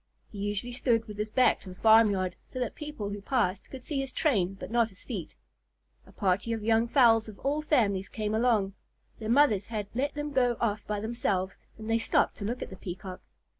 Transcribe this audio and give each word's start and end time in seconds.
He 0.31 0.39
usually 0.39 0.71
stood 0.71 1.05
with 1.07 1.19
his 1.19 1.29
back 1.29 1.59
to 1.59 1.69
the 1.69 1.75
farmyard, 1.75 2.35
so 2.43 2.57
that 2.57 2.73
people 2.73 3.11
who 3.11 3.21
passed 3.21 3.69
could 3.69 3.83
see 3.83 3.99
his 3.99 4.11
train 4.11 4.55
but 4.55 4.71
not 4.71 4.89
his 4.89 5.03
feet. 5.03 5.35
A 6.07 6.11
party 6.11 6.53
of 6.53 6.63
young 6.63 6.87
fowls 6.87 7.27
of 7.29 7.37
all 7.41 7.61
families 7.61 8.09
came 8.09 8.33
along. 8.33 8.73
Their 9.19 9.29
mothers 9.29 9.67
had 9.67 9.85
let 9.93 10.15
them 10.15 10.33
go 10.33 10.57
off 10.59 10.81
by 10.87 11.01
themselves, 11.01 11.55
and 11.77 11.87
they 11.87 11.99
stopped 11.99 12.37
to 12.37 12.45
look 12.45 12.63
at 12.63 12.71
the 12.71 12.77
Peacock. 12.77 13.21